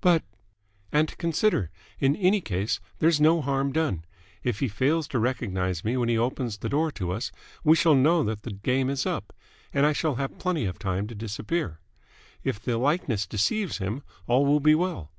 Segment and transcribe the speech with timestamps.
[0.00, 0.22] "But?"
[0.92, 1.68] "And, consider.
[1.98, 4.04] In any case, there's no harm done.
[4.44, 7.32] If he fails to recognise me when he opens the door to us,
[7.64, 9.32] we shall know that the game is up:
[9.74, 11.80] and I shall have plenty of time to disappear.
[12.44, 15.10] If the likeness deceives him, all will be well.